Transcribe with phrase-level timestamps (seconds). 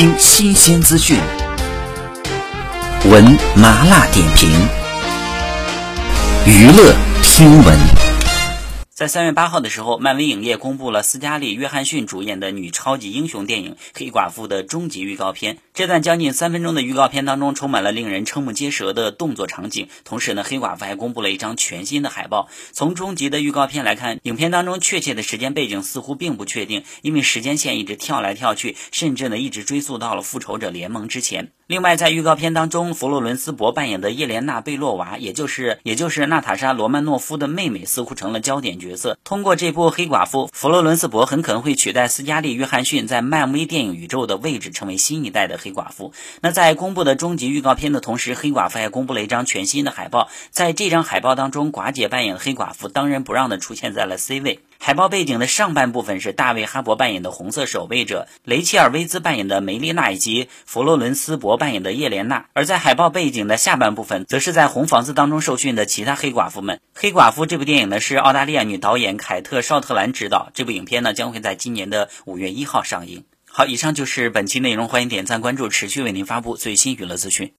[0.00, 1.20] 听新鲜资讯，
[3.04, 3.22] 闻
[3.54, 4.50] 麻辣点评，
[6.46, 8.09] 娱乐听闻。
[9.00, 15.56] 在三月八号的时候，漫威影业公布了斯嘉丽·约翰逊主演的女超级英雄电影《黑寡妇》的终极预告片。
[15.72, 19.88] 这段将近三分钟的预告片当中，充满了令人瞠目结舌的动作场景。
[20.04, 22.50] 同时呢，黑寡妇还公布了一张全新的海报。
[22.72, 31.52] 从终极的预告片来看，影片当中确切的时间背景似乎并不确定，因为时间线一直跳来跳去，甚至呢一直追溯到了复仇者联盟之前。
[31.70, 39.16] 另外，在预告片当中，佛罗伦斯·博扮演的叶莲娜·贝洛娃，也就是也就是娜塔莎·罗曼诺夫的妹妹，似乎成了焦点角色。
[39.22, 46.12] 通过这部《黑寡妇》，佛罗伦斯·博很可能会取代斯嘉丽·约翰逊在漫威电影宇宙的位置，成为新一代的黑寡妇。
[46.40, 50.28] 那在公布的终极预告片的同时，黑寡妇还公布了一张全新的海报。
[50.50, 54.58] 在这张海报当中，寡姐扮演的黑寡妇当仁不让的出现在了 C 位。
[54.82, 66.80] 海报背景的上半部分是大卫·哈伯扮演的红色守卫者，雷切尔·威兹扮演的梅丽娜以及佛罗伦斯·博扮演的叶莲娜；而在海报背景的下半部分，则是在红房子当中受训的其他黑寡妇们。
[66.94, 73.24] 黑寡妇这部电影呢，是澳大利亚女导演凯特·绍特兰执导，这部影片呢将会在今年的五月一号上映。
[73.44, 77.48] 好，以上就是本期内容，欢迎点赞关注，持续为您发布最新娱乐资讯。